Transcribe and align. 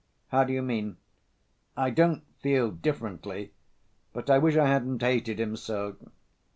"How 0.29 0.43
do 0.43 0.51
you 0.51 0.63
mean?" 0.63 0.97
"I 1.77 1.91
don't 1.91 2.23
feel 2.39 2.71
differently, 2.71 3.53
but 4.13 4.31
I 4.31 4.39
wish 4.39 4.57
I 4.57 4.65
hadn't 4.65 5.03
hated 5.03 5.39
him 5.39 5.55
so." 5.55 5.97